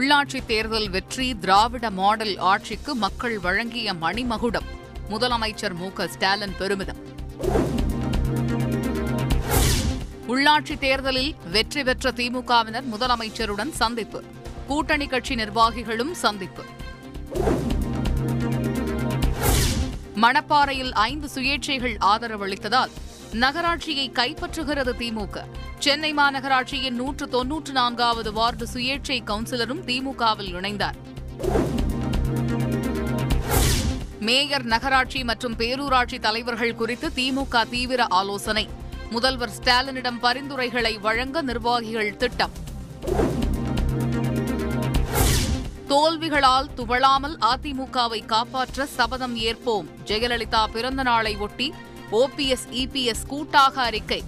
உள்ளாட்சி 0.00 0.46
தேர்தல் 0.46 0.90
வெற்றி 0.90 1.38
திராவிட 1.38 1.90
மாடல் 1.90 2.36
ஆட்சிக்கு 2.36 2.94
மக்கள் 2.94 3.38
வழங்கிய 3.38 3.94
மணிமகுடம். 3.94 4.64
முதலமைச்சர் 5.10 5.74
மு 5.74 5.90
ஸ்டாலின் 6.06 6.54
பெருமிதம். 6.58 7.00
உள்ளாட்சி 10.28 10.78
தேர்தலில் 10.78 11.34
வெற்றி 11.50 11.82
பெற்ற 11.82 12.10
திமுகவினர் 12.10 12.84
முதலமைச்சருடன் 12.92 13.70
சந்திப்பு. 13.70 14.24
கூட்டணி 14.66 15.06
கட்சி 15.06 15.34
நிர்வாகிகளும் 15.34 16.12
சந்திப்பு. 16.12 16.64
மணப்பாறையில் 20.16 20.92
ஐந்து 20.92 21.28
சுயேட்சைகள் 21.34 21.96
ஆதரவளித்ததால் 22.00 22.90
நகராட்சியை 23.32 24.10
கைப்பற்றுகிறது 24.10 24.92
திமுக. 24.98 25.44
சென்னை 25.78 26.14
மாநகராட்சியின் 26.14 26.90
நூற்று 26.90 27.28
தொன்னூற்று 27.28 27.72
நான்காவது 27.72 28.32
வார்டு 28.32 28.66
சுயேட்சை 28.72 29.22
கவுன்சிலரும் 29.22 29.84
திமுகவில் 29.86 30.54
இணைந்தார். 30.54 30.94
மேயர் 34.20 34.64
நகராட்சி 34.64 35.24
மற்றும் 35.24 35.56
பேரூராட்சி 35.56 36.18
தலைவர்கள் 36.18 36.74
குறித்து 36.74 37.08
திமுக 37.08 37.68
தீவிர 37.68 38.06
ஆலோசனை. 38.06 38.68
முதல்வர் 39.10 39.50
ஸ்டாலினிடம் 39.62 40.18
பரிந்துரைகளை 40.20 40.98
வழங்க 40.98 41.42
நிர்வாகிகள் 41.42 42.16
திட்டம். 42.16 42.50
தோல்விகளால் 45.88 46.68
துவளாமல் 46.76 47.36
அதிமுகவை 47.40 48.26
காப்பாற்ற 48.26 48.86
சபதம் 48.86 49.36
ஏற்போம். 49.36 49.86
ஜெயலலிதா 50.04 50.66
பிறந்த 50.66 51.02
நாளை 51.02 51.36
ஒட்டி 51.36 51.74
ஓபிஎஸ் 52.12 52.68
இபிஎஸ் 52.70 53.26
கூட்டாக 53.26 53.82
அறிக்கை. 53.82 54.24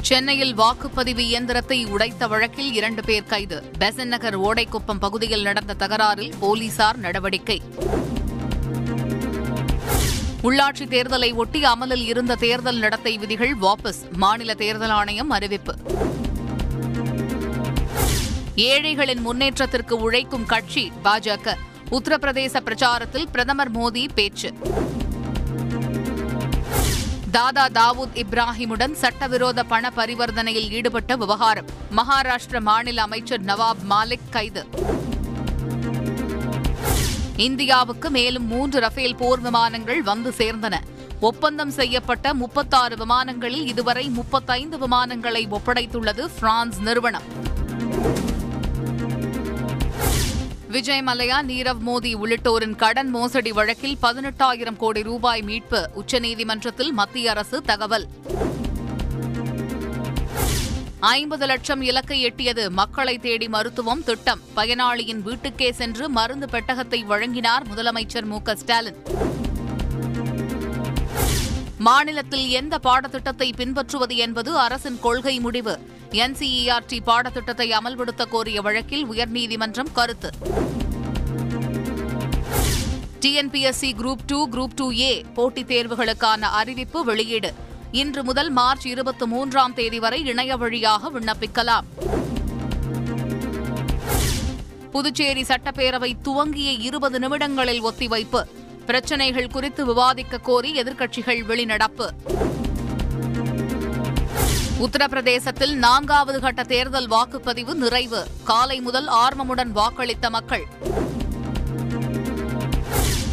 சென்னையில் 0.00 0.58
வாக்குப்பதிவு 0.58 1.18
இயந்திரத்தை 1.18 1.86
உடைத்த 1.86 2.28
வழக்கில் 2.28 2.72
இரண்டு 2.72 3.04
பேர் 3.04 3.24
கைது. 3.24 3.64
பெசன் 3.78 4.04
நகர் 4.04 4.40
ஓடைக்குப்பம் 4.40 4.98
பகுதியில் 5.00 5.42
நடந்த 5.42 5.74
தகராறில் 5.78 6.32
போலீசார் 6.38 6.96
நடவடிக்கை. 6.96 7.62
உள்ளாட்சி 10.42 10.84
தேர்தலை 10.84 11.34
ஒட்டி 11.34 11.64
அமலில் 11.64 12.06
இருந்த 12.06 12.34
தேர்தல் 12.34 12.78
நடத்தை 12.78 13.18
விதிகள் 13.18 13.56
வாபஸ். 13.56 14.10
மாநில 14.12 14.54
தேர்தல் 14.54 14.90
ஆணையம் 14.90 15.30
அறிவிப்பு. 15.30 15.76
ஏழைகளின் 18.56 19.20
முன்னேற்றத்திற்கு 19.20 19.96
உழைக்கும் 19.96 20.46
கட்சி 20.46 20.92
பாஜக. 21.04 21.54
உத்தரப்பிரதேச 21.90 22.60
பிரச்சாரத்தில் 22.60 23.26
பிரதமர் 23.32 23.72
மோடி 23.72 24.08
பேச்சு. 24.14 24.52
தாதா 27.30 27.68
தாவூத் 27.68 28.14
இப்ராஹிமுடன் 28.14 28.92
சட்டவிரோத 28.92 29.64
பண 29.64 29.92
பரிவர்த்தனையில் 29.96 30.70
ஈடுபட்ட 30.70 31.16
விவகாரம். 31.16 31.64
மகாராஷ்டிர 31.96 32.60
மாநில 32.60 33.02
அமைச்சர் 33.02 33.44
நவாப் 33.44 33.82
மாலிக் 33.90 34.28
கைது. 34.30 34.66
இந்தியாவுக்கு 37.36 38.10
மேலும் 38.10 38.46
மூன்று 38.46 38.80
ரஃபேல் 38.80 39.16
போர் 39.16 39.40
விமானங்கள் 39.40 40.02
வந்து 40.02 40.34
சேர்ந்தன. 40.38 40.74
ஒப்பந்தம் 41.20 41.70
செய்யப்பட்ட 41.70 42.34
முப்பத்தாறு 42.34 42.96
விமானங்களில் 42.96 43.66
இதுவரை 43.66 44.08
முப்பத்தைந்து 44.08 44.78
விமானங்களை 44.78 45.48
ஒப்படைத்துள்ளது 45.48 46.28
பிரான்ஸ் 46.40 46.80
நிறுவனம். 46.80 47.47
விஜய் 50.78 51.02
மல்லையா 51.06 51.38
நீரவ் 51.42 51.80
மோடி 51.86 52.14
உள்ளிட்டோரின் 52.14 52.76
கடன் 52.76 53.08
மோசடி 53.08 53.52
வழக்கில் 53.52 53.96
பதினெட்டாயிரம் 54.02 54.76
கோடி 54.76 55.02
ரூபாய் 55.02 55.42
மீட்பு 55.42 55.90
உச்சநீதிமன்றத்தில் 55.94 56.90
மத்திய 56.90 57.30
அரசு 57.30 57.62
தகவல். 57.62 58.08
ஐம்பது 61.00 61.46
லட்சம் 61.46 61.82
இலக்கை 61.82 62.26
எட்டியது 62.26 62.70
மக்களை 62.70 63.18
தேடி 63.18 63.48
மருத்துவம் 63.48 64.04
திட்டம். 64.04 64.40
பயனாளியின் 64.56 65.22
வீட்டுக்கே 65.22 65.72
சென்று 65.72 66.08
மருந்து 66.08 66.46
பெட்டகத்தை 66.46 67.04
வழங்கினார் 67.04 67.66
முதலமைச்சர் 67.74 68.24
மு 68.24 68.38
ஸ்டாலின். 68.54 68.96
மாநிலத்தில் 71.78 72.48
எந்த 72.48 72.78
பாடத்திட்டத்தை 72.78 73.52
பின்பற்றுவது 73.52 74.16
என்பது 74.16 74.58
அரசின் 74.58 75.00
கொள்கை 75.00 75.40
முடிவு. 75.40 75.96
என்சிஇஆர்டி 76.10 76.98
பாடத்திட்டத்தை 77.04 77.70
அமல்படுத்த 77.70 78.28
கோரிய 78.28 78.60
வழக்கில் 78.60 79.06
உயர்நீதிமன்றம் 79.10 79.92
கருத்து. 79.92 80.30
TNPSC 83.20 83.92
group 83.98 84.18
two 84.26 84.48
group 84.48 84.74
two 84.76 84.92
A 84.92 85.24
போட்டித் 85.34 85.70
தேர்வுகளுக்கான 85.70 86.40
அறிவிப்பு 86.40 87.04
வெளியீடு. 87.04 87.54
இன்று 87.92 88.24
முதல் 88.24 88.50
மார்ச் 88.50 88.86
இருபத்தி 88.86 89.26
மூன்றாம் 89.26 89.74
தேதி 89.74 89.98
வரை 89.98 90.24
இணைய 90.24 90.56
வழியாக 90.56 91.10
விண்ணப்பிக்கலாம். 91.10 91.84
புதுச்சேரி 94.90 95.42
சட்டப்பேரவை 95.42 96.12
துவங்கிய 96.22 96.70
இருபது 96.70 97.18
நிமிடங்களில் 97.18 97.84
ஒத்திவைப்பு. 97.84 98.42
பிரச்சினைகள் 98.86 99.48
குறித்து 99.48 99.86
விவாதிக்க 99.86 100.38
கோரி 100.38 100.80
எதிர்க்கட்சிகள் 100.82 101.44
வெளிநடப்பு. 101.44 102.10
உத்தரப்பிரதேசத்தில் 104.78 105.72
நான்காவது 105.72 106.40
கட்ட 106.40 106.62
தேர்தல் 106.62 107.08
வாக்குப்பதிவு 107.08 107.74
நிறைவு. 107.74 108.26
காலை 108.44 108.80
முதல் 108.80 109.06
ஆர்வமுடன் 109.06 109.72
வாக்களித்த 109.74 110.30
மக்கள். 110.30 110.66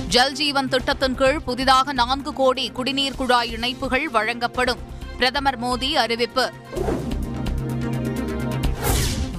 ஜல்ஜீவன் 0.10 0.68
திட்டத்தின் 0.68 1.16
கீழ் 1.16 1.40
புதிதாக 1.40 1.94
நான்கு 1.94 2.34
கோடி 2.34 2.70
குடிநீர் 2.70 3.16
குழாய் 3.16 3.52
இணைப்புகள் 3.52 4.04
வழங்கப்படும். 4.04 4.80
பிரதமர் 5.18 5.60
மோடி 5.60 5.92
அறிவிப்பு. 5.92 6.52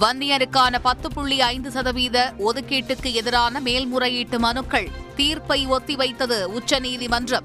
வன்னியருக்கான 0.00 0.78
பத்து 0.82 1.10
புள்ளி 1.10 1.40
ஐந்து 1.40 1.70
சதவீத 1.70 2.34
ஒதுக்கீட்டுக்கு 2.38 3.12
எதிரான 3.12 3.60
மேல்முறையீட்டு 3.60 4.38
மனுக்கள். 4.38 4.90
தீர்ப்பை 5.16 5.66
ஒத்திவைத்தது 5.66 6.44
உச்சநீதிமன்றம். 6.44 7.44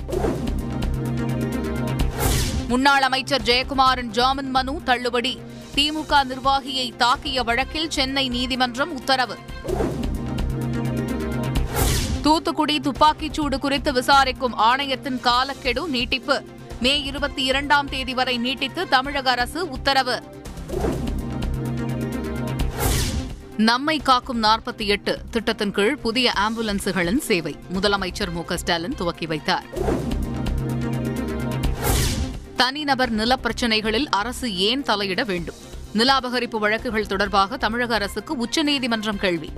முன்னாள் 2.72 3.02
அமைச்சர் 3.02 3.42
ஜெயக்குமாரின் 3.42 4.12
ஜாமீன் 4.18 4.50
மனு 4.50 4.82
தள்ளுபடி. 4.84 5.42
திமுக 5.76 6.24
நிர்வாகியை 6.24 6.94
தாக்கிய 6.98 7.44
வழக்கில் 7.44 7.90
சென்னை 7.90 8.30
நீதிமன்றம் 8.30 8.94
உத்தரவு. 8.94 9.38
தூத்துக்குடி 12.22 12.80
துப்பாக்கிச்சூடு 12.80 13.58
குறித்து 13.58 13.94
விசாரிக்கும் 13.94 14.54
ஆணையத்தின் 14.54 15.20
காலக்கெடு 15.20 15.88
நீட்டிப்பு. 15.88 16.44
மே 16.82 17.04
இருபத்தி 17.04 17.44
இரண்டாம் 17.44 17.90
தேதி 17.90 18.14
வரை 18.14 18.38
நீட்டித்து 18.38 18.88
தமிழக 18.88 19.30
அரசு 19.30 19.70
உத்தரவு. 19.70 20.24
நம்மை 23.58 24.00
காக்கும் 24.00 24.44
நாற்பத்தி 24.44 24.86
எட்டு. 24.86 25.22
திட்டத்தின் 25.32 25.72
கீழ் 25.72 25.98
புதிய 25.98 26.34
ஆம்புலன்ஸுகளின் 26.36 27.18
சேவை. 27.18 27.56
முதலமைச்சர் 27.74 28.32
மு 28.32 28.42
ஸ்டாலின் 28.56 28.96
துவக்கி 28.96 29.26
வைத்தார். 29.26 29.66
தனிநபர் 32.62 33.10
நில 33.10 33.36
பிரச்சினைகளில் 33.36 34.10
அரசு 34.10 34.56
ஏன் 34.56 34.82
தலையிட 34.82 35.26
வேண்டும்? 35.26 35.56
நில 35.94 36.18
அபகரிப்பு 36.18 36.60
வழக்குகள் 36.60 37.06
தொடர்பாக 37.06 37.58
தமிழக 37.58 37.94
அரசுக்கு 37.94 38.38
உச்சநீதிமன்றம் 38.38 39.18
கேள்வி. 39.18 39.50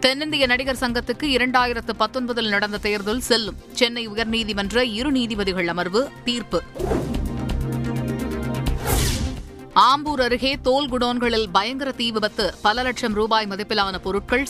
தென்னிந்திய 0.00 0.46
நடிகர் 0.46 0.76
சங்கத்துக்கு 0.80 1.22
இரண்டாயிரத்து 1.22 1.90
பத்தொன்பதில் 1.98 2.48
நடந்த 2.48 2.78
தேர்தல் 2.78 3.20
செல்லும். 3.20 3.56
சென்னை 3.72 4.08
உயர்நீதிமன்ற 4.08 4.76
இரு 4.76 5.12
நீதிபதிகள் 5.12 5.68
அமர்வு 5.68 6.08
தீர்ப்பு. 6.24 6.62
ஆம்பூர் 9.74 10.22
அருகே 10.22 10.58
தோல் 10.62 10.88
குடோன்களில் 10.88 11.46
பயங்கர 11.52 11.92
தீ 11.92 12.10
விபத்து. 12.10 12.54
பல 12.62 12.82
லட்சம் 12.82 13.12
ரூபாய் 13.12 13.46
மதிப்பிலான 13.50 13.98
பொருட்கள் 13.98 14.44